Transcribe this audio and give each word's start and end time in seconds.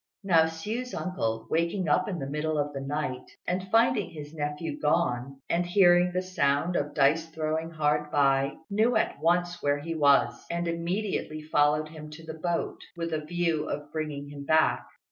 Now 0.23 0.45
Hsiu's 0.47 0.95
uncle, 0.95 1.45
waking 1.51 1.87
up 1.87 2.09
in 2.09 2.17
the 2.17 2.25
middle 2.25 2.57
of 2.57 2.73
the 2.73 2.81
night, 2.81 3.29
and 3.47 3.69
finding 3.69 4.09
his 4.09 4.33
nephew 4.33 4.79
gone, 4.79 5.39
and 5.47 5.63
hearing 5.63 6.11
the 6.11 6.23
sound 6.23 6.75
of 6.75 6.95
dice 6.95 7.27
throwing 7.27 7.69
hard 7.69 8.09
by, 8.09 8.55
knew 8.67 8.95
at 8.95 9.19
once 9.21 9.61
where 9.61 9.77
he 9.77 9.93
was, 9.93 10.43
and 10.49 10.67
immediately 10.67 11.43
followed 11.43 11.89
him 11.89 12.09
to 12.13 12.25
the 12.25 12.33
boat 12.39 12.79
with 12.97 13.13
a 13.13 13.23
view 13.23 13.69
of 13.69 13.91
bringing 13.91 14.29
him 14.29 14.43
back. 14.43 14.87